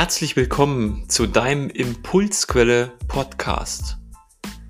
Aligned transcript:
Herzlich 0.00 0.34
willkommen 0.34 1.10
zu 1.10 1.26
deinem 1.26 1.68
Impulsquelle 1.68 2.96
Podcast. 3.06 3.98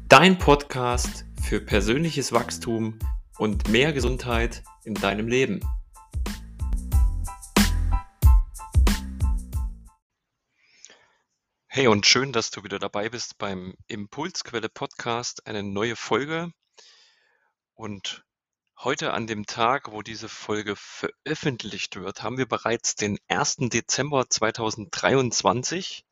Dein 0.08 0.38
Podcast 0.38 1.24
für 1.40 1.60
persönliches 1.60 2.32
Wachstum 2.32 2.98
und 3.38 3.68
mehr 3.68 3.92
Gesundheit 3.92 4.64
in 4.82 4.94
deinem 4.94 5.28
Leben. 5.28 5.60
Hey 11.68 11.86
und 11.86 12.06
schön, 12.06 12.32
dass 12.32 12.50
du 12.50 12.64
wieder 12.64 12.80
dabei 12.80 13.08
bist 13.08 13.38
beim 13.38 13.76
Impulsquelle 13.86 14.68
Podcast, 14.68 15.46
eine 15.46 15.62
neue 15.62 15.94
Folge. 15.94 16.50
Und 17.74 18.24
Heute 18.82 19.12
an 19.12 19.26
dem 19.26 19.44
Tag, 19.44 19.92
wo 19.92 20.00
diese 20.00 20.30
Folge 20.30 20.74
veröffentlicht 20.74 21.96
wird, 21.96 22.22
haben 22.22 22.38
wir 22.38 22.48
bereits 22.48 22.94
den 22.94 23.18
1. 23.28 23.56
Dezember 23.68 24.30
2023. 24.30 26.06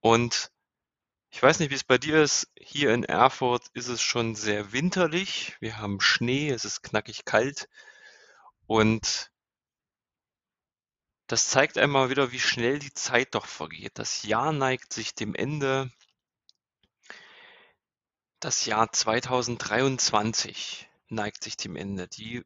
Und 0.00 0.50
ich 1.28 1.42
weiß 1.42 1.58
nicht, 1.58 1.68
wie 1.68 1.74
es 1.74 1.84
bei 1.84 1.98
dir 1.98 2.22
ist. 2.22 2.50
Hier 2.58 2.94
in 2.94 3.04
Erfurt 3.04 3.66
ist 3.74 3.88
es 3.88 4.00
schon 4.00 4.34
sehr 4.34 4.72
winterlich. 4.72 5.58
Wir 5.60 5.76
haben 5.76 6.00
Schnee, 6.00 6.48
es 6.48 6.64
ist 6.64 6.80
knackig 6.80 7.26
kalt. 7.26 7.68
Und 8.66 9.30
das 11.26 11.50
zeigt 11.50 11.76
einmal 11.76 12.08
wieder, 12.08 12.32
wie 12.32 12.40
schnell 12.40 12.78
die 12.78 12.94
Zeit 12.94 13.34
doch 13.34 13.44
vergeht. 13.44 13.98
Das 13.98 14.22
Jahr 14.22 14.52
neigt 14.52 14.94
sich 14.94 15.14
dem 15.14 15.34
Ende. 15.34 15.92
Das 18.40 18.64
Jahr 18.64 18.90
2023 18.90 20.87
neigt 21.08 21.44
sich 21.44 21.56
dem 21.56 21.76
Ende. 21.76 22.08
Die 22.08 22.42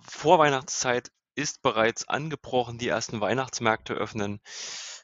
Vorweihnachtszeit 0.00 1.10
ist 1.34 1.62
bereits 1.62 2.08
angebrochen, 2.08 2.78
die 2.78 2.88
ersten 2.88 3.20
Weihnachtsmärkte 3.20 3.94
öffnen, 3.94 4.40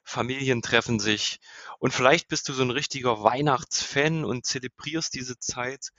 Familien 0.05 0.63
treffen 0.63 0.99
sich 0.99 1.41
und 1.79 1.93
vielleicht 1.93 2.29
bist 2.29 2.49
du 2.49 2.55
so 2.55 2.63
ein 2.63 2.71
richtiger 2.71 3.23
Weihnachtsfan 3.23 4.25
und 4.25 4.47
zelebrierst 4.47 5.15
diese 5.15 5.39
Zeit, 5.39 5.93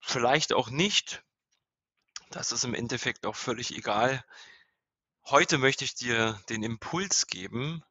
vielleicht 0.00 0.52
auch 0.52 0.70
nicht. 0.70 1.22
Das 2.30 2.52
ist 2.52 2.64
im 2.64 2.74
Endeffekt 2.74 3.26
auch 3.26 3.36
völlig 3.36 3.74
egal. 3.76 4.24
Heute 5.24 5.56
möchte 5.56 5.84
ich 5.84 5.94
dir 5.94 6.40
den 6.48 6.62
Impuls 6.62 7.26
geben, 7.28 7.82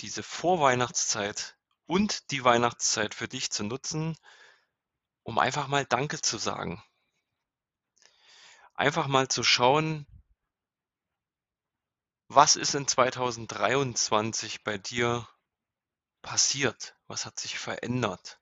diese 0.00 0.22
Vorweihnachtszeit 0.22 1.56
und 1.86 2.30
die 2.30 2.44
Weihnachtszeit 2.44 3.14
für 3.14 3.26
dich 3.26 3.50
zu 3.50 3.64
nutzen, 3.64 4.16
um 5.22 5.38
einfach 5.38 5.66
mal 5.66 5.84
Danke 5.84 6.20
zu 6.20 6.38
sagen. 6.38 6.82
Einfach 8.76 9.06
mal 9.06 9.28
zu 9.28 9.42
schauen, 9.42 10.06
was 12.28 12.56
ist 12.56 12.74
in 12.74 12.86
2023 12.86 14.64
bei 14.64 14.76
dir 14.76 15.26
passiert? 16.20 16.94
Was 17.06 17.24
hat 17.24 17.38
sich 17.38 17.58
verändert? 17.58 18.38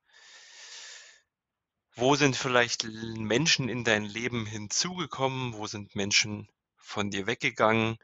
Wo 1.94 2.16
sind 2.16 2.36
vielleicht 2.36 2.84
Menschen 2.84 3.68
in 3.68 3.84
dein 3.84 4.04
Leben 4.04 4.46
hinzugekommen? 4.46 5.54
Wo 5.54 5.68
sind 5.68 5.94
Menschen 5.94 6.48
von 6.76 7.10
dir 7.10 7.28
weggegangen? 7.28 7.98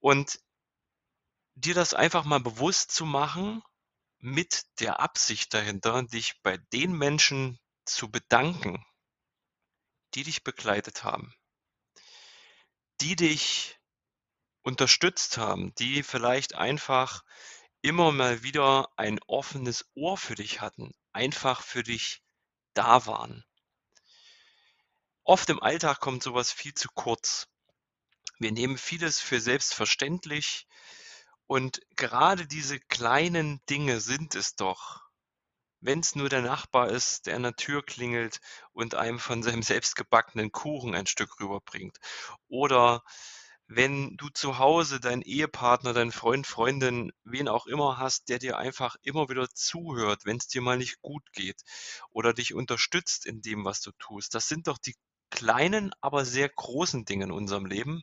Und 0.00 0.38
dir 1.54 1.74
das 1.74 1.94
einfach 1.94 2.24
mal 2.24 2.40
bewusst 2.40 2.90
zu 2.90 3.06
machen 3.06 3.62
mit 4.18 4.64
der 4.80 5.00
Absicht 5.00 5.54
dahinter, 5.54 6.02
dich 6.02 6.42
bei 6.42 6.58
den 6.58 6.92
Menschen 6.92 7.58
zu 7.86 8.10
bedanken, 8.10 8.84
die 10.14 10.24
dich 10.24 10.44
begleitet 10.44 11.04
haben, 11.04 11.34
die 13.00 13.16
dich 13.16 13.78
unterstützt 14.62 15.38
haben, 15.38 15.74
die 15.76 16.02
vielleicht 16.02 16.54
einfach 16.54 17.24
immer 17.82 18.12
mal 18.12 18.42
wieder 18.42 18.90
ein 18.96 19.18
offenes 19.26 19.90
Ohr 19.94 20.16
für 20.16 20.34
dich 20.34 20.60
hatten, 20.60 20.92
einfach 21.12 21.62
für 21.62 21.82
dich 21.82 22.22
da 22.74 23.06
waren. 23.06 23.44
Oft 25.24 25.48
im 25.48 25.62
Alltag 25.62 26.00
kommt 26.00 26.22
sowas 26.22 26.52
viel 26.52 26.74
zu 26.74 26.88
kurz. 26.94 27.48
Wir 28.38 28.52
nehmen 28.52 28.78
vieles 28.78 29.20
für 29.20 29.40
selbstverständlich, 29.40 30.66
und 31.50 31.80
gerade 31.96 32.46
diese 32.46 32.78
kleinen 32.78 33.60
Dinge 33.68 34.00
sind 34.00 34.36
es 34.36 34.54
doch. 34.54 35.09
Wenn 35.80 36.00
es 36.00 36.14
nur 36.14 36.28
der 36.28 36.42
Nachbar 36.42 36.90
ist, 36.90 37.26
der 37.26 37.36
an 37.36 37.42
der 37.42 37.56
Tür 37.56 37.82
klingelt 37.84 38.40
und 38.72 38.94
einem 38.94 39.18
von 39.18 39.42
seinem 39.42 39.62
selbstgebackenen 39.62 40.52
Kuchen 40.52 40.94
ein 40.94 41.06
Stück 41.06 41.40
rüberbringt. 41.40 41.98
Oder 42.48 43.02
wenn 43.66 44.16
du 44.16 44.28
zu 44.30 44.58
Hause 44.58 44.98
deinen 44.98 45.22
Ehepartner, 45.22 45.92
deinen 45.92 46.10
Freund, 46.10 46.46
Freundin, 46.46 47.12
wen 47.22 47.48
auch 47.48 47.66
immer 47.66 47.98
hast, 47.98 48.28
der 48.28 48.40
dir 48.40 48.58
einfach 48.58 48.96
immer 49.02 49.28
wieder 49.28 49.48
zuhört, 49.48 50.24
wenn 50.24 50.38
es 50.38 50.48
dir 50.48 50.60
mal 50.60 50.76
nicht 50.76 51.00
gut 51.02 51.22
geht 51.32 51.62
oder 52.10 52.34
dich 52.34 52.52
unterstützt 52.52 53.26
in 53.26 53.42
dem, 53.42 53.64
was 53.64 53.80
du 53.80 53.92
tust. 53.92 54.34
Das 54.34 54.48
sind 54.48 54.66
doch 54.66 54.76
die 54.76 54.96
kleinen, 55.30 55.92
aber 56.00 56.24
sehr 56.24 56.48
großen 56.48 57.04
Dinge 57.04 57.26
in 57.26 57.30
unserem 57.30 57.64
Leben. 57.64 58.02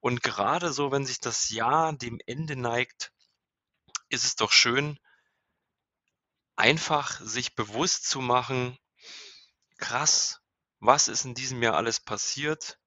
Und 0.00 0.22
gerade 0.22 0.70
so, 0.70 0.92
wenn 0.92 1.06
sich 1.06 1.18
das 1.18 1.48
Jahr 1.48 1.94
dem 1.94 2.18
Ende 2.26 2.56
neigt, 2.56 3.10
ist 4.10 4.24
es 4.24 4.36
doch 4.36 4.52
schön, 4.52 4.98
einfach 6.60 7.20
sich 7.20 7.54
bewusst 7.54 8.08
zu 8.08 8.20
machen, 8.20 8.78
krass, 9.78 10.40
was 10.78 11.08
ist 11.08 11.24
in 11.24 11.34
diesem 11.34 11.62
Jahr 11.62 11.74
alles 11.74 12.00
passiert? 12.00 12.78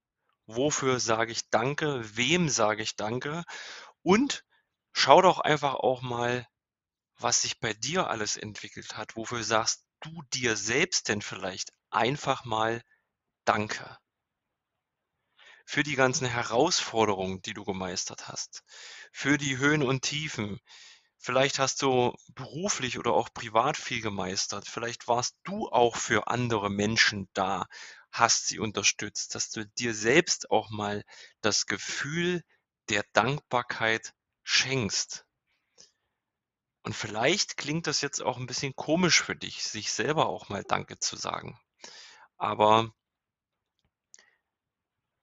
Wofür 0.45 0.99
sage 0.99 1.31
ich 1.31 1.49
Danke? 1.49 2.01
Wem 2.15 2.49
sage 2.49 2.83
ich 2.83 2.95
Danke? 2.95 3.43
Und 4.03 4.43
schau 4.91 5.21
doch 5.21 5.39
einfach 5.39 5.73
auch 5.75 6.01
mal, 6.01 6.47
was 7.17 7.41
sich 7.41 7.59
bei 7.59 7.73
dir 7.73 8.07
alles 8.09 8.37
entwickelt 8.37 8.95
hat. 8.95 9.15
Wofür 9.15 9.43
sagst 9.43 9.83
du 10.01 10.21
dir 10.33 10.55
selbst 10.55 11.09
denn 11.09 11.21
vielleicht 11.21 11.71
einfach 11.89 12.45
mal 12.45 12.81
Danke? 13.45 13.97
für 15.65 15.83
die 15.83 15.95
ganzen 15.95 16.27
Herausforderungen, 16.27 17.41
die 17.41 17.53
du 17.53 17.63
gemeistert 17.63 18.27
hast, 18.27 18.63
für 19.11 19.37
die 19.37 19.57
Höhen 19.57 19.81
und 19.81 20.01
Tiefen. 20.03 20.59
Vielleicht 21.23 21.57
hast 21.57 21.81
du 21.81 22.13
beruflich 22.35 22.99
oder 22.99 23.13
auch 23.13 23.33
privat 23.33 23.77
viel 23.77 24.01
gemeistert. 24.01 24.67
Vielleicht 24.67 25.07
warst 25.07 25.37
du 25.45 25.69
auch 25.69 25.95
für 25.95 26.27
andere 26.27 26.69
Menschen 26.69 27.29
da, 27.33 27.65
hast 28.11 28.47
sie 28.47 28.59
unterstützt, 28.59 29.33
dass 29.33 29.49
du 29.49 29.65
dir 29.65 29.95
selbst 29.95 30.51
auch 30.51 30.69
mal 30.69 31.03
das 31.39 31.65
Gefühl 31.65 32.43
der 32.89 33.05
Dankbarkeit 33.13 34.13
schenkst. 34.43 35.25
Und 36.83 36.93
vielleicht 36.93 37.55
klingt 37.55 37.87
das 37.87 38.01
jetzt 38.01 38.21
auch 38.21 38.37
ein 38.37 38.45
bisschen 38.45 38.75
komisch 38.75 39.23
für 39.23 39.35
dich, 39.35 39.63
sich 39.63 39.93
selber 39.93 40.27
auch 40.27 40.49
mal 40.49 40.65
Danke 40.65 40.99
zu 40.99 41.15
sagen. 41.15 41.57
Aber 42.37 42.93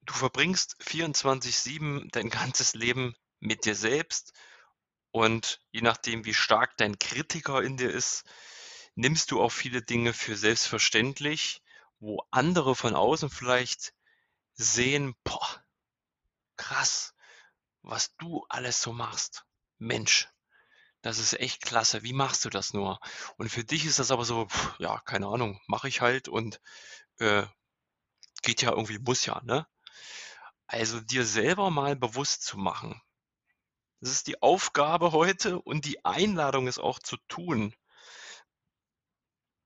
Du 0.02 0.12
verbringst 0.12 0.76
24/7 0.80 2.08
dein 2.10 2.28
ganzes 2.30 2.74
Leben 2.74 3.14
mit 3.38 3.64
dir 3.64 3.74
selbst 3.74 4.34
und 5.12 5.60
je 5.72 5.82
nachdem, 5.82 6.24
wie 6.24 6.34
stark 6.34 6.76
dein 6.76 6.98
Kritiker 6.98 7.62
in 7.62 7.76
dir 7.76 7.90
ist, 7.90 8.24
nimmst 8.94 9.30
du 9.30 9.42
auch 9.42 9.50
viele 9.52 9.82
Dinge 9.82 10.12
für 10.12 10.36
selbstverständlich, 10.36 11.62
wo 12.00 12.22
andere 12.30 12.76
von 12.76 12.94
außen 12.96 13.30
vielleicht 13.30 13.94
sehen: 14.54 15.14
„Boah, 15.24 15.64
krass, 16.56 17.14
was 17.82 18.16
du 18.18 18.46
alles 18.48 18.82
so 18.82 18.92
machst. 18.92 19.46
Mensch, 19.78 20.28
das 21.02 21.18
ist 21.18 21.34
echt 21.40 21.62
klasse. 21.62 22.02
Wie 22.04 22.12
machst 22.14 22.44
du 22.44 22.50
das 22.50 22.74
nur?“ 22.74 23.00
Und 23.38 23.50
für 23.50 23.64
dich 23.64 23.86
ist 23.86 23.98
das 24.00 24.10
aber 24.12 24.24
so: 24.26 24.48
„Ja, 24.78 25.00
keine 25.00 25.28
Ahnung, 25.28 25.60
mache 25.68 25.88
ich 25.88 26.00
halt 26.02 26.28
und, 26.28 26.60
äh, 27.18 27.44
geht 28.42 28.62
ja 28.62 28.70
irgendwie, 28.72 28.98
muss 28.98 29.26
ja“, 29.26 29.40
ne? 29.44 29.66
Also 30.66 31.00
dir 31.02 31.26
selber 31.26 31.68
mal 31.70 31.96
bewusst 31.96 32.44
zu 32.44 32.56
machen. 32.56 33.02
Das 34.00 34.10
ist 34.10 34.26
die 34.26 34.40
Aufgabe 34.40 35.12
heute 35.12 35.60
und 35.60 35.84
die 35.84 36.04
Einladung, 36.04 36.66
es 36.66 36.78
auch 36.78 36.98
zu 36.98 37.16
tun. 37.28 37.74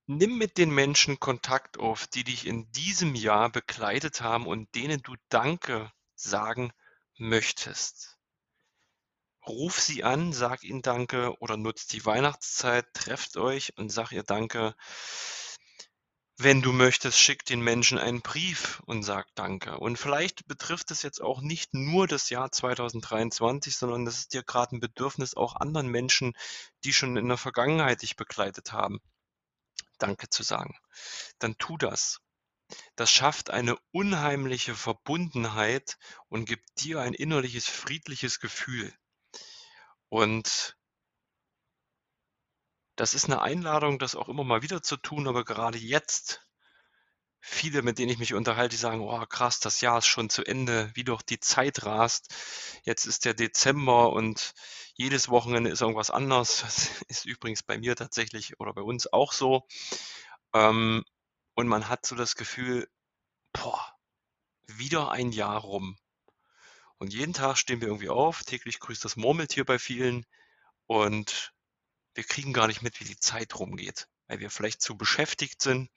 Nimm 0.07 0.37
mit 0.37 0.59
den 0.59 0.71
Menschen 0.71 1.21
Kontakt 1.21 1.79
auf, 1.79 2.07
die 2.09 2.25
dich 2.25 2.47
in 2.47 2.71
diesem 2.73 3.15
Jahr 3.15 3.49
begleitet 3.51 4.21
haben 4.21 4.47
und 4.47 4.75
denen 4.75 5.03
du 5.03 5.15
Danke 5.29 5.91
sagen 6.15 6.73
möchtest. 7.17 8.19
Ruf 9.47 9.81
sie 9.81 10.05
an, 10.05 10.33
sag 10.33 10.65
ihnen 10.65 10.83
Danke 10.83 11.39
oder 11.39 11.57
nutzt 11.57 11.93
die 11.93 12.05
Weihnachtszeit, 12.05 12.87
trefft 12.93 13.37
euch 13.37 13.77
und 13.77 13.91
sag 13.91 14.11
ihr 14.13 14.25
Danke. 14.25 14.75
Wenn 16.37 16.63
du 16.63 16.73
möchtest, 16.73 17.21
schick 17.21 17.45
den 17.45 17.61
Menschen 17.61 17.97
einen 17.97 18.21
Brief 18.21 18.83
und 18.87 19.05
sag 19.05 19.33
Danke. 19.37 19.79
Und 19.79 19.99
vielleicht 19.99 20.49
betrifft 20.49 20.91
es 20.91 21.03
jetzt 21.03 21.23
auch 21.23 21.41
nicht 21.41 21.75
nur 21.75 22.09
das 22.09 22.29
Jahr 22.29 22.51
2023, 22.51 23.77
sondern 23.77 24.05
das 24.05 24.19
ist 24.19 24.35
dir 24.35 24.43
gerade 24.43 24.75
ein 24.75 24.81
Bedürfnis, 24.81 25.37
auch 25.37 25.55
anderen 25.55 25.87
Menschen, 25.87 26.33
die 26.83 26.93
schon 26.93 27.17
in 27.17 27.29
der 27.29 27.37
Vergangenheit 27.37 28.03
dich 28.03 28.17
begleitet 28.17 28.73
haben, 28.73 29.01
Danke 29.99 30.29
zu 30.29 30.43
sagen. 30.43 30.77
Dann 31.39 31.57
tu 31.57 31.77
das. 31.79 32.21
Das 32.97 33.13
schafft 33.13 33.51
eine 33.51 33.77
unheimliche 33.93 34.75
Verbundenheit 34.75 35.99
und 36.29 36.47
gibt 36.47 36.69
dir 36.81 37.01
ein 37.01 37.15
innerliches 37.15 37.69
friedliches 37.69 38.41
Gefühl. 38.41 38.93
Und 40.09 40.77
das 42.97 43.15
ist 43.15 43.27
eine 43.27 43.43
Einladung, 43.43 43.99
das 43.99 44.15
auch 44.17 44.29
immer 44.29 44.45
mal 44.45 44.63
wieder 44.63 44.83
zu 44.83 44.97
tun, 44.97 45.29
aber 45.29 45.45
gerade 45.45 45.79
jetzt 45.79 46.47
viele, 47.41 47.83
mit 47.83 47.99
denen 47.99 48.11
ich 48.11 48.19
mich 48.19 48.35
unterhalte, 48.35 48.71
die 48.71 48.81
sagen: 48.81 49.01
„Oh 49.03 49.25
krass, 49.27 49.61
das 49.61 49.81
Jahr 49.81 49.99
ist 49.99 50.07
schon 50.07 50.31
zu 50.31 50.45
Ende, 50.45 50.91
wie 50.95 51.05
doch 51.05 51.23
die 51.23 51.39
Zeit 51.41 51.85
rast. 51.85 52.35
Jetzt 52.85 53.07
ist 53.07 53.25
der 53.25 53.35
Dezember 53.35 54.13
und 54.13 54.53
jedes 54.95 55.29
Wochenende 55.29 55.71
ist 55.71 55.81
irgendwas 55.83 56.11
anders.“ 56.11 56.63
Das 56.63 56.91
ist 57.09 57.27
übrigens 57.27 57.63
bei 57.63 57.79
mir 57.79 57.97
tatsächlich 57.97 58.59
oder 58.61 58.73
bei 58.75 58.83
uns 58.83 59.13
auch 59.13 59.33
so. 59.33 59.67
Ähm, 60.55 61.05
und 61.55 61.69
man 61.69 61.89
hat 61.89 62.07
so 62.07 62.17
das 62.17 62.37
Gefühl: 62.37 62.89
„Boah, 63.53 63.95
wieder 64.67 65.11
ein 65.13 65.33
Jahr 65.33 65.61
rum.“ 65.63 65.99
Und 66.99 67.13
jeden 67.15 67.33
Tag 67.35 67.57
stehen 67.57 67.81
wir 67.81 67.87
irgendwie 67.89 68.09
auf, 68.09 68.43
täglich 68.43 68.81
grüßt 68.81 69.05
das 69.05 69.15
Murmeltier 69.17 69.65
bei 69.65 69.79
vielen 69.79 70.27
und 70.87 71.54
wir 72.15 72.25
kriegen 72.25 72.53
gar 72.53 72.67
nicht 72.67 72.83
mit, 72.83 73.01
wie 73.01 73.05
die 73.05 73.19
Zeit 73.19 73.59
rumgeht, 73.59 74.09
weil 74.27 74.41
wir 74.41 74.51
vielleicht 74.51 74.83
zu 74.83 74.97
beschäftigt 74.97 75.61
sind. 75.63 75.91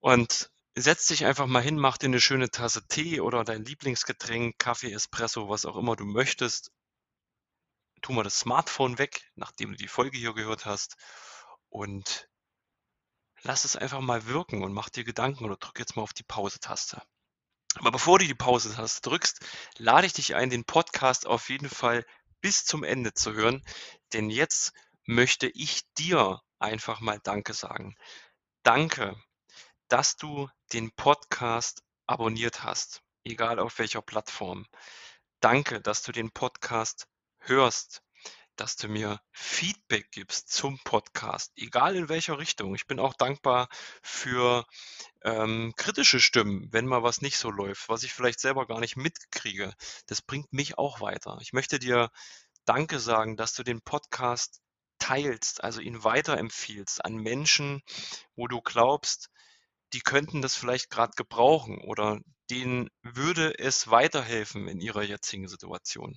Und 0.00 0.50
setz 0.74 1.06
dich 1.06 1.24
einfach 1.24 1.46
mal 1.46 1.62
hin, 1.62 1.78
mach 1.78 1.98
dir 1.98 2.06
eine 2.06 2.20
schöne 2.20 2.50
Tasse 2.50 2.86
Tee 2.88 3.20
oder 3.20 3.44
dein 3.44 3.64
Lieblingsgetränk, 3.64 4.58
Kaffee, 4.58 4.92
Espresso, 4.92 5.48
was 5.48 5.64
auch 5.64 5.76
immer 5.76 5.96
du 5.96 6.04
möchtest. 6.04 6.70
Tu 8.00 8.12
mal 8.12 8.24
das 8.24 8.38
Smartphone 8.38 8.98
weg, 8.98 9.30
nachdem 9.36 9.70
du 9.70 9.76
die 9.76 9.88
Folge 9.88 10.18
hier 10.18 10.34
gehört 10.34 10.66
hast 10.66 10.96
und 11.68 12.28
lass 13.42 13.64
es 13.64 13.76
einfach 13.76 14.00
mal 14.00 14.26
wirken 14.26 14.62
und 14.62 14.72
mach 14.72 14.88
dir 14.88 15.04
Gedanken 15.04 15.44
oder 15.44 15.56
drück 15.56 15.78
jetzt 15.78 15.96
mal 15.96 16.02
auf 16.02 16.12
die 16.12 16.24
Pause-Taste. 16.24 17.02
Aber 17.76 17.90
bevor 17.90 18.18
du 18.18 18.26
die 18.26 18.34
Pause-Taste 18.34 19.00
drückst, 19.02 19.40
lade 19.78 20.06
ich 20.06 20.12
dich 20.12 20.34
ein, 20.34 20.50
den 20.50 20.64
Podcast 20.64 21.26
auf 21.26 21.48
jeden 21.48 21.70
Fall 21.70 22.04
bis 22.42 22.66
zum 22.66 22.84
Ende 22.84 23.14
zu 23.14 23.32
hören, 23.32 23.64
denn 24.12 24.28
jetzt 24.28 24.74
möchte 25.06 25.48
ich 25.48 25.82
dir 25.96 26.42
einfach 26.58 27.00
mal 27.00 27.18
Danke 27.22 27.54
sagen. 27.54 27.96
Danke, 28.62 29.16
dass 29.88 30.16
du 30.16 30.48
den 30.74 30.92
Podcast 30.92 31.82
abonniert 32.06 32.62
hast, 32.62 33.02
egal 33.24 33.58
auf 33.58 33.78
welcher 33.78 34.02
Plattform. 34.02 34.66
Danke, 35.40 35.80
dass 35.80 36.02
du 36.02 36.12
den 36.12 36.30
Podcast 36.30 37.08
hörst, 37.38 38.02
dass 38.62 38.76
du 38.76 38.88
mir 38.88 39.18
Feedback 39.32 40.12
gibst 40.12 40.52
zum 40.52 40.78
Podcast, 40.84 41.50
egal 41.56 41.96
in 41.96 42.08
welcher 42.08 42.38
Richtung. 42.38 42.76
Ich 42.76 42.86
bin 42.86 43.00
auch 43.00 43.12
dankbar 43.14 43.68
für 44.04 44.64
ähm, 45.24 45.72
kritische 45.76 46.20
Stimmen, 46.20 46.68
wenn 46.70 46.86
mal 46.86 47.02
was 47.02 47.22
nicht 47.22 47.38
so 47.38 47.50
läuft, 47.50 47.88
was 47.88 48.04
ich 48.04 48.12
vielleicht 48.12 48.38
selber 48.38 48.68
gar 48.68 48.78
nicht 48.78 48.96
mitkriege. 48.96 49.74
Das 50.06 50.22
bringt 50.22 50.52
mich 50.52 50.78
auch 50.78 51.00
weiter. 51.00 51.38
Ich 51.40 51.52
möchte 51.52 51.80
dir 51.80 52.10
Danke 52.64 53.00
sagen, 53.00 53.36
dass 53.36 53.52
du 53.54 53.64
den 53.64 53.82
Podcast 53.82 54.60
teilst, 55.00 55.64
also 55.64 55.80
ihn 55.80 56.04
weiterempfiehlst 56.04 57.04
an 57.04 57.16
Menschen, 57.16 57.82
wo 58.36 58.46
du 58.46 58.60
glaubst, 58.60 59.28
die 59.92 60.02
könnten 60.02 60.40
das 60.40 60.54
vielleicht 60.54 60.88
gerade 60.88 61.14
gebrauchen 61.16 61.80
oder 61.80 62.20
denen 62.48 62.90
würde 63.02 63.58
es 63.58 63.90
weiterhelfen 63.90 64.68
in 64.68 64.80
ihrer 64.80 65.02
jetzigen 65.02 65.48
Situation. 65.48 66.16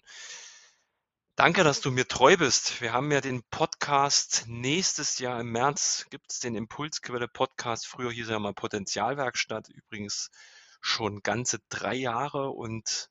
Danke, 1.38 1.66
dass 1.66 1.82
du 1.82 1.92
mir 1.92 2.08
treu 2.08 2.38
bist. 2.38 2.80
Wir 2.80 2.94
haben 2.94 3.12
ja 3.12 3.20
den 3.20 3.44
Podcast 3.50 4.46
nächstes 4.48 5.20
Jahr 5.20 5.42
im 5.42 5.52
März 5.52 6.06
gibt 6.10 6.32
es 6.32 6.40
den 6.40 6.56
Impulsquelle 6.56 7.28
Podcast. 7.28 7.88
Früher 7.88 8.10
hieß 8.10 8.30
er 8.30 8.40
mal 8.40 8.54
Potenzialwerkstatt, 8.54 9.68
übrigens 9.68 10.32
schon 10.80 11.24
ganze 11.24 11.60
drei 11.68 11.94
Jahre 11.94 12.52
und 12.52 13.10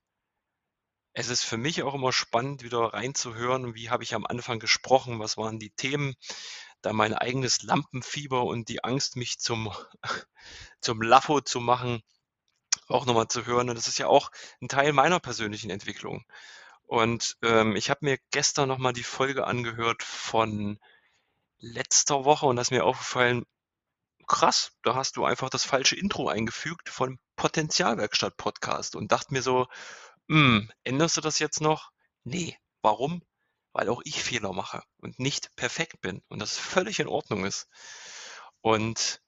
es 1.13 1.29
ist 1.29 1.45
für 1.45 1.59
mich 1.59 1.83
auch 1.83 1.93
immer 1.93 2.15
spannend, 2.15 2.63
wieder 2.63 2.95
reinzuhören, 2.95 3.75
wie 3.75 3.91
habe 3.91 4.05
ich 4.05 4.15
am 4.15 4.25
Anfang 4.25 4.59
gesprochen, 4.59 5.19
was 5.19 5.37
waren 5.37 5.59
die 5.59 5.73
Themen, 5.73 6.15
da 6.81 6.95
mein 6.95 7.13
eigenes 7.13 7.63
Lampenfieber 7.63 8.45
und 8.45 8.71
die 8.71 8.83
Angst, 8.85 9.17
mich 9.17 9.39
zum, 9.39 9.71
zum 10.81 11.03
Laffo 11.03 11.43
zu 11.43 11.61
machen, 11.61 12.01
auch 12.89 13.05
nochmal 13.05 13.29
zu 13.29 13.45
hören. 13.45 13.69
Und 13.69 13.77
das 13.77 13.87
ist 13.87 13.99
ja 13.99 14.07
auch 14.07 14.31
ein 14.63 14.69
Teil 14.69 14.95
meiner 14.95 15.21
persönlichen 15.21 15.69
Entwicklung. 15.69 16.25
Und 16.95 17.37
ähm, 17.43 17.75
ich 17.75 17.91
habe 17.91 18.05
mir 18.05 18.19
gestern 18.31 18.69
nochmal 18.69 18.93
die 18.93 19.03
Folge 19.03 19.49
angehört 19.49 20.05
von 20.05 20.79
letzter 21.59 22.25
Woche 22.25 22.47
und 22.47 22.55
da 22.55 22.63
ist 22.63 22.71
mir 22.71 22.85
aufgefallen, 22.85 23.45
krass, 24.29 24.71
da 24.85 24.95
hast 24.95 25.17
du 25.17 25.25
einfach 25.25 25.51
das 25.51 25.65
falsche 25.65 25.97
Intro 25.97 26.29
eingefügt 26.29 26.89
von 26.89 27.19
Potenzialwerkstatt 27.35 28.37
Podcast 28.37 28.95
und 28.95 29.11
dachte 29.11 29.35
mir 29.35 29.43
so, 29.43 29.67
hm, 30.29 30.71
änderst 30.85 31.17
du 31.17 31.21
das 31.21 31.41
jetzt 31.41 31.61
noch? 31.61 31.91
Nee. 32.23 32.57
Warum? 32.81 33.25
Weil 33.73 33.89
auch 33.89 34.01
ich 34.05 34.23
Fehler 34.23 34.53
mache 34.53 34.85
und 34.99 35.19
nicht 35.19 35.51
perfekt 35.57 36.01
bin 36.01 36.23
und 36.29 36.39
das 36.39 36.57
völlig 36.57 37.01
in 37.01 37.09
Ordnung 37.09 37.45
ist. 37.45 37.67
Und 38.61 39.21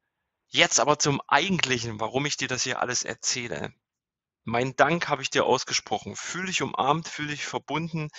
jetzt 0.46 0.78
aber 0.78 1.00
zum 1.00 1.20
Eigentlichen, 1.26 1.98
warum 1.98 2.26
ich 2.26 2.36
dir 2.36 2.46
das 2.46 2.62
hier 2.62 2.78
alles 2.78 3.02
erzähle. 3.02 3.74
Mein 4.48 4.76
Dank 4.76 5.08
habe 5.08 5.22
ich 5.22 5.30
dir 5.30 5.44
ausgesprochen. 5.44 6.14
Fühl 6.14 6.46
dich 6.46 6.62
umarmt, 6.62 7.08
fühl 7.08 7.26
dich 7.26 7.44
verbunden. 7.44 8.10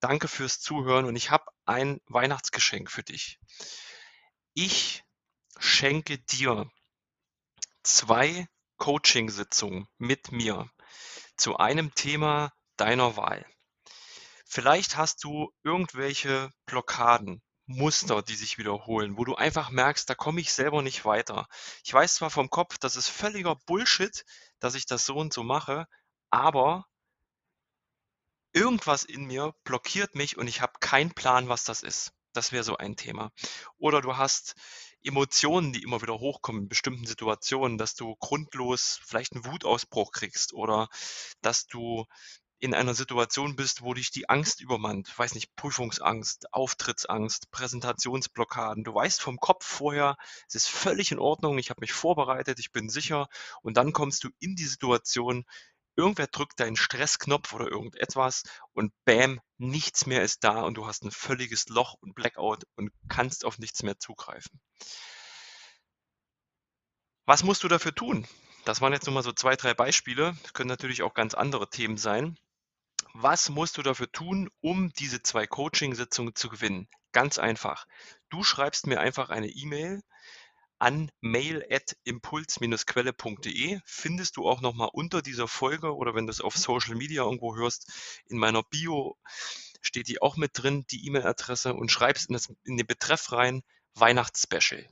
Danke 0.00 0.28
fürs 0.28 0.60
Zuhören 0.60 1.06
und 1.06 1.16
ich 1.16 1.30
habe 1.30 1.46
ein 1.64 1.98
Weihnachtsgeschenk 2.08 2.90
für 2.90 3.02
dich. 3.02 3.38
Ich 4.52 5.02
schenke 5.58 6.18
dir 6.18 6.70
zwei 7.82 8.46
Coaching-Sitzungen 8.76 9.88
mit 9.96 10.30
mir 10.30 10.70
zu 11.38 11.56
einem 11.56 11.94
Thema 11.94 12.52
deiner 12.76 13.16
Wahl. 13.16 13.46
Vielleicht 14.44 14.98
hast 14.98 15.24
du 15.24 15.54
irgendwelche 15.62 16.50
Blockaden, 16.66 17.40
Muster, 17.76 18.22
die 18.22 18.34
sich 18.34 18.58
wiederholen, 18.58 19.16
wo 19.16 19.24
du 19.24 19.34
einfach 19.34 19.70
merkst, 19.70 20.08
da 20.08 20.14
komme 20.14 20.40
ich 20.40 20.52
selber 20.52 20.82
nicht 20.82 21.04
weiter. 21.04 21.48
Ich 21.84 21.92
weiß 21.92 22.16
zwar 22.16 22.30
vom 22.30 22.50
Kopf, 22.50 22.78
das 22.78 22.96
ist 22.96 23.08
völliger 23.08 23.56
Bullshit, 23.66 24.24
dass 24.60 24.74
ich 24.74 24.86
das 24.86 25.06
so 25.06 25.16
und 25.16 25.32
so 25.32 25.42
mache, 25.42 25.86
aber 26.30 26.86
irgendwas 28.52 29.04
in 29.04 29.24
mir 29.24 29.54
blockiert 29.64 30.14
mich 30.14 30.36
und 30.36 30.46
ich 30.46 30.60
habe 30.60 30.74
keinen 30.80 31.14
Plan, 31.14 31.48
was 31.48 31.64
das 31.64 31.82
ist. 31.82 32.12
Das 32.32 32.52
wäre 32.52 32.64
so 32.64 32.76
ein 32.76 32.96
Thema. 32.96 33.30
Oder 33.78 34.00
du 34.00 34.16
hast 34.16 34.54
Emotionen, 35.02 35.72
die 35.72 35.82
immer 35.82 36.00
wieder 36.00 36.18
hochkommen 36.18 36.62
in 36.62 36.68
bestimmten 36.68 37.06
Situationen, 37.06 37.76
dass 37.76 37.94
du 37.94 38.14
grundlos 38.16 39.00
vielleicht 39.04 39.34
einen 39.34 39.44
Wutausbruch 39.44 40.12
kriegst 40.12 40.52
oder 40.52 40.88
dass 41.40 41.66
du 41.66 42.06
in 42.62 42.74
einer 42.74 42.94
Situation 42.94 43.56
bist, 43.56 43.82
wo 43.82 43.92
dich 43.92 44.12
die 44.12 44.28
Angst 44.28 44.60
übermannt, 44.60 45.18
weiß 45.18 45.34
nicht, 45.34 45.56
Prüfungsangst, 45.56 46.54
Auftrittsangst, 46.54 47.50
Präsentationsblockaden. 47.50 48.84
Du 48.84 48.94
weißt 48.94 49.20
vom 49.20 49.38
Kopf 49.38 49.66
vorher, 49.66 50.16
es 50.46 50.54
ist 50.54 50.68
völlig 50.68 51.10
in 51.10 51.18
Ordnung, 51.18 51.58
ich 51.58 51.70
habe 51.70 51.80
mich 51.80 51.92
vorbereitet, 51.92 52.60
ich 52.60 52.70
bin 52.70 52.88
sicher 52.88 53.26
und 53.62 53.76
dann 53.76 53.92
kommst 53.92 54.22
du 54.22 54.28
in 54.38 54.54
die 54.54 54.66
Situation, 54.66 55.44
irgendwer 55.96 56.28
drückt 56.28 56.60
deinen 56.60 56.76
Stressknopf 56.76 57.52
oder 57.52 57.66
irgendetwas 57.66 58.44
und 58.74 58.92
bam, 59.04 59.40
nichts 59.58 60.06
mehr 60.06 60.22
ist 60.22 60.44
da 60.44 60.62
und 60.62 60.74
du 60.74 60.86
hast 60.86 61.02
ein 61.02 61.10
völliges 61.10 61.68
Loch 61.68 61.94
und 62.00 62.14
Blackout 62.14 62.62
und 62.76 62.92
kannst 63.08 63.44
auf 63.44 63.58
nichts 63.58 63.82
mehr 63.82 63.98
zugreifen. 63.98 64.60
Was 67.26 67.42
musst 67.42 67.64
du 67.64 67.68
dafür 67.68 67.92
tun? 67.92 68.28
Das 68.64 68.80
waren 68.80 68.92
jetzt 68.92 69.06
nur 69.06 69.14
mal 69.14 69.24
so 69.24 69.32
zwei, 69.32 69.56
drei 69.56 69.74
Beispiele. 69.74 70.36
Das 70.44 70.52
können 70.52 70.68
natürlich 70.68 71.02
auch 71.02 71.14
ganz 71.14 71.34
andere 71.34 71.68
Themen 71.68 71.96
sein. 71.96 72.38
Was 73.14 73.50
musst 73.50 73.76
du 73.76 73.82
dafür 73.82 74.10
tun, 74.10 74.48
um 74.60 74.90
diese 74.94 75.22
zwei 75.22 75.46
Coaching-Sitzungen 75.46 76.34
zu 76.34 76.48
gewinnen? 76.48 76.88
Ganz 77.12 77.36
einfach. 77.38 77.86
Du 78.30 78.42
schreibst 78.42 78.86
mir 78.86 79.00
einfach 79.00 79.28
eine 79.28 79.48
E-Mail 79.48 80.00
an 80.78 81.12
mail@impuls-quelle.de 81.20 83.80
findest 83.84 84.36
du 84.36 84.48
auch 84.48 84.62
noch 84.62 84.74
mal 84.74 84.90
unter 84.92 85.22
dieser 85.22 85.46
Folge 85.46 85.94
oder 85.94 86.16
wenn 86.16 86.26
du 86.26 86.32
es 86.32 86.40
auf 86.40 86.56
Social 86.56 86.96
Media 86.96 87.22
irgendwo 87.22 87.54
hörst, 87.54 87.92
in 88.26 88.38
meiner 88.38 88.64
Bio 88.64 89.16
steht 89.80 90.08
die 90.08 90.20
auch 90.20 90.36
mit 90.36 90.50
drin, 90.54 90.84
die 90.90 91.06
E-Mail-Adresse 91.06 91.74
und 91.74 91.92
schreibst 91.92 92.30
in, 92.30 92.32
das, 92.32 92.52
in 92.64 92.76
den 92.76 92.86
Betreff 92.86 93.30
rein 93.30 93.62
Weihnachtsspecial. 93.94 94.88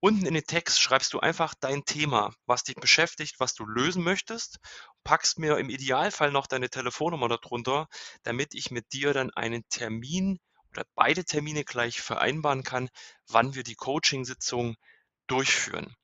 Unten 0.00 0.26
in 0.26 0.34
den 0.34 0.44
Text 0.44 0.80
schreibst 0.80 1.14
du 1.14 1.20
einfach 1.20 1.54
dein 1.58 1.84
Thema, 1.84 2.34
was 2.44 2.64
dich 2.64 2.76
beschäftigt, 2.76 3.40
was 3.40 3.54
du 3.54 3.64
lösen 3.64 4.04
möchtest, 4.04 4.58
packst 5.04 5.38
mir 5.38 5.56
im 5.56 5.70
Idealfall 5.70 6.30
noch 6.30 6.46
deine 6.46 6.68
Telefonnummer 6.68 7.28
darunter, 7.28 7.88
damit 8.22 8.54
ich 8.54 8.70
mit 8.70 8.92
dir 8.92 9.14
dann 9.14 9.30
einen 9.30 9.66
Termin 9.70 10.38
oder 10.70 10.84
beide 10.94 11.24
Termine 11.24 11.64
gleich 11.64 12.02
vereinbaren 12.02 12.62
kann, 12.62 12.90
wann 13.26 13.54
wir 13.54 13.62
die 13.62 13.74
Coaching-Sitzung 13.74 14.76
durchführen. 15.26 15.94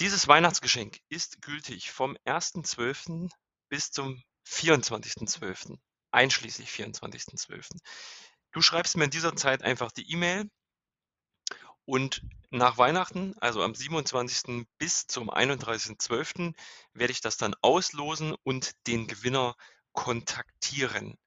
Dieses 0.00 0.26
Weihnachtsgeschenk 0.26 0.98
ist 1.08 1.42
gültig 1.42 1.92
vom 1.92 2.16
1.12. 2.26 3.30
bis 3.68 3.92
zum 3.92 4.20
24.12., 4.48 5.78
einschließlich 6.10 6.68
24.12. 6.70 7.68
Du 8.50 8.62
schreibst 8.62 8.96
mir 8.96 9.04
in 9.04 9.10
dieser 9.10 9.36
Zeit 9.36 9.62
einfach 9.62 9.92
die 9.92 10.10
E-Mail 10.10 10.50
und 11.90 12.22
nach 12.50 12.78
Weihnachten, 12.78 13.34
also 13.40 13.64
am 13.64 13.74
27. 13.74 14.64
bis 14.78 15.08
zum 15.08 15.28
31.12., 15.28 16.54
werde 16.92 17.12
ich 17.12 17.20
das 17.20 17.36
dann 17.36 17.56
auslosen 17.62 18.36
und 18.44 18.70
den 18.86 19.08
Gewinner 19.08 19.56
kontaktieren. 19.92 21.18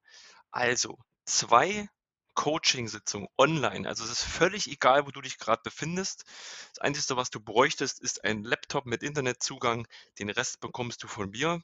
Also, 0.51 0.97
zwei 1.25 1.89
Coaching-Sitzungen 2.35 3.27
online. 3.37 3.87
Also 3.87 4.05
es 4.05 4.11
ist 4.11 4.23
völlig 4.23 4.71
egal, 4.71 5.05
wo 5.05 5.11
du 5.11 5.19
dich 5.19 5.37
gerade 5.37 5.61
befindest. 5.63 6.23
Das 6.69 6.79
Einzige, 6.79 7.17
was 7.17 7.29
du 7.29 7.41
bräuchtest, 7.41 7.99
ist 7.99 8.23
ein 8.23 8.45
Laptop 8.45 8.85
mit 8.85 9.03
Internetzugang. 9.03 9.85
Den 10.17 10.29
Rest 10.29 10.61
bekommst 10.61 11.03
du 11.03 11.09
von 11.09 11.29
mir. 11.29 11.61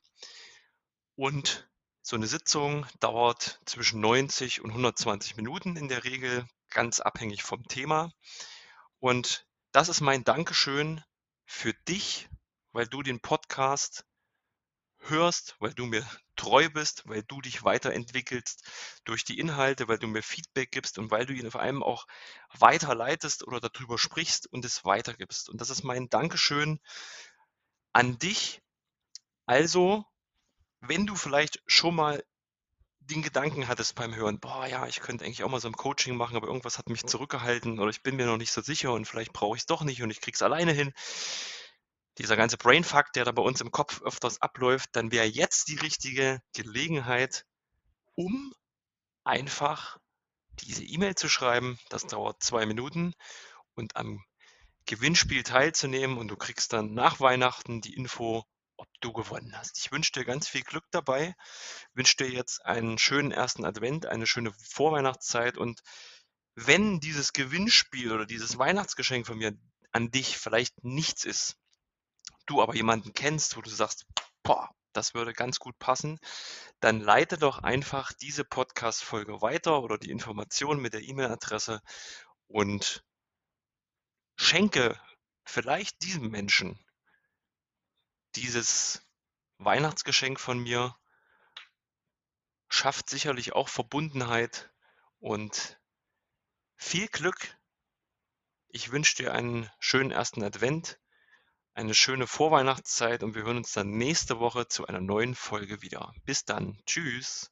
Und 1.16 1.70
so 2.02 2.18
eine 2.18 2.28
Sitzung 2.28 2.86
dauert 3.00 3.62
zwischen 3.66 4.02
90 4.02 4.62
und 4.62 4.72
120 4.72 5.38
Minuten 5.38 5.78
in 5.78 5.88
der 5.88 6.04
Regel, 6.04 6.46
ganz 6.70 7.00
abhängig 7.00 7.44
vom 7.44 7.66
Thema. 7.68 8.12
Und 9.00 9.48
das 9.72 9.90
ist 9.90 10.02
mein 10.02 10.24
Dankeschön 10.24 11.04
für 11.46 11.74
dich, 11.88 12.30
weil 12.72 12.88
du 12.88 13.02
den 13.02 13.22
Podcast 13.22 14.06
hörst, 15.00 15.56
weil 15.60 15.74
du 15.74 15.86
mir 15.86 16.06
treu 16.36 16.70
bist, 16.70 17.08
weil 17.08 17.24
du 17.24 17.42
dich 17.42 17.64
weiterentwickelst 17.64 18.64
durch 19.06 19.24
die 19.24 19.40
Inhalte, 19.40 19.88
weil 19.88 19.98
du 19.98 20.08
mir 20.08 20.22
Feedback 20.22 20.72
gibst 20.72 20.98
und 20.98 21.12
weil 21.12 21.26
du 21.26 21.34
ihn 21.34 21.52
vor 21.52 21.62
allem 21.62 21.84
auch 21.84 22.06
weiterleitest 22.54 23.48
oder 23.48 23.60
darüber 23.60 23.98
sprichst 23.98 24.48
und 24.48 24.66
es 24.66 24.86
weitergibst. 24.86 25.50
Und 25.50 25.62
das 25.62 25.70
ist 25.70 25.84
mein 25.84 26.10
Dankeschön 26.10 26.80
an 27.94 28.18
dich. 28.20 28.62
Also, 29.46 30.06
wenn 30.82 31.06
du 31.06 31.16
vielleicht 31.16 31.62
schon 31.66 31.96
mal 31.96 32.24
den 33.10 33.22
Gedanken 33.22 33.68
hattest 33.68 33.96
beim 33.96 34.16
Hören, 34.16 34.40
boah, 34.40 34.68
ja, 34.68 34.88
ich 34.88 35.02
könnte 35.02 35.26
eigentlich 35.26 35.44
auch 35.44 35.50
mal 35.50 35.60
so 35.60 35.68
ein 35.68 35.74
Coaching 35.74 36.16
machen, 36.16 36.38
aber 36.38 36.48
irgendwas 36.48 36.78
hat 36.78 36.90
mich 36.90 37.06
zurückgehalten 37.06 37.80
oder 37.80 37.90
ich 37.90 38.04
bin 38.04 38.16
mir 38.16 38.26
noch 38.26 38.38
nicht 38.38 38.52
so 38.52 38.62
sicher 38.62 38.94
und 38.94 39.06
vielleicht 39.06 39.34
brauche 39.34 39.56
ich 39.56 39.64
es 39.64 39.68
doch 39.68 39.84
nicht 39.84 40.02
und 40.02 40.12
ich 40.12 40.22
krieg's 40.22 40.42
alleine 40.42 40.72
hin 40.72 40.94
dieser 42.20 42.36
ganze 42.36 42.58
Brainfuck, 42.58 43.14
der 43.14 43.24
da 43.24 43.32
bei 43.32 43.42
uns 43.42 43.62
im 43.62 43.72
Kopf 43.72 44.02
öfters 44.02 44.42
abläuft, 44.42 44.90
dann 44.92 45.12
wäre 45.12 45.26
jetzt 45.26 45.70
die 45.70 45.78
richtige 45.78 46.42
Gelegenheit, 46.54 47.46
um 48.16 48.54
einfach 49.24 49.98
diese 50.60 50.84
E-Mail 50.84 51.16
zu 51.16 51.30
schreiben. 51.30 51.80
Das 51.88 52.06
dauert 52.06 52.44
zwei 52.44 52.66
Minuten 52.66 53.14
und 53.74 53.96
am 53.96 54.22
Gewinnspiel 54.86 55.44
teilzunehmen 55.44 56.18
und 56.18 56.28
du 56.28 56.36
kriegst 56.36 56.74
dann 56.74 56.94
nach 56.94 57.22
Weihnachten 57.22 57.80
die 57.80 57.96
Info, 57.96 58.44
ob 58.80 58.88
du 59.02 59.12
gewonnen 59.14 59.56
hast. 59.58 59.78
Ich 59.78 59.92
wünsche 59.92 60.14
dir 60.14 60.26
ganz 60.26 60.48
viel 60.48 60.62
Glück 60.62 60.86
dabei, 60.92 61.36
wünsche 61.94 62.18
dir 62.18 62.30
jetzt 62.30 62.66
einen 62.66 62.98
schönen 62.98 63.32
ersten 63.32 63.66
Advent, 63.66 64.06
eine 64.06 64.26
schöne 64.26 64.54
Vorweihnachtszeit 64.54 65.58
und 65.58 65.82
wenn 66.56 67.00
dieses 67.00 67.34
Gewinnspiel 67.34 68.12
oder 68.12 68.26
dieses 68.26 68.58
Weihnachtsgeschenk 68.58 69.28
von 69.28 69.38
mir 69.38 69.54
an 69.92 70.12
dich 70.12 70.38
vielleicht 70.38 70.84
nichts 70.84 71.26
ist, 71.26 71.58
du 72.46 72.62
aber 72.62 72.76
jemanden 72.76 73.14
kennst, 73.14 73.58
wo 73.58 73.62
du 73.62 73.70
sagst, 73.70 74.06
boah, 74.44 74.70
das 74.94 75.14
würde 75.14 75.34
ganz 75.34 75.60
gut 75.60 75.78
passen, 75.80 76.20
dann 76.80 77.00
leite 77.00 77.38
doch 77.38 77.60
einfach 77.60 78.12
diese 78.14 78.44
Podcast-Folge 78.44 79.42
weiter 79.42 79.84
oder 79.84 79.98
die 79.98 80.10
Information 80.10 80.82
mit 80.82 80.94
der 80.94 81.02
E-Mail-Adresse 81.02 81.82
und 82.48 83.04
schenke 84.36 85.00
vielleicht 85.46 86.02
diesem 86.02 86.30
Menschen 86.30 86.80
dieses 88.36 89.06
Weihnachtsgeschenk 89.58 90.40
von 90.40 90.60
mir, 90.60 90.96
schafft 92.70 93.10
sicherlich 93.10 93.54
auch 93.54 93.70
Verbundenheit 93.70 94.72
und 95.20 95.80
viel 96.76 97.08
Glück. 97.08 97.58
Ich 98.68 98.92
wünsche 98.92 99.16
dir 99.16 99.34
einen 99.34 99.70
schönen 99.80 100.12
ersten 100.12 100.44
Advent 100.44 101.00
eine 101.80 101.96
schöne 101.96 102.28
Vorweihnachtszeit 102.28 103.24
und 103.24 103.36
wir 103.36 103.44
hören 103.44 103.58
uns 103.58 103.72
dann 103.72 103.92
nächste 103.92 104.40
Woche 104.40 104.68
zu 104.68 104.86
einer 104.88 105.00
neuen 105.00 105.34
Folge 105.34 105.82
wieder. 105.82 106.14
Bis 106.26 106.44
dann. 106.44 106.78
Tschüss. 106.86 107.52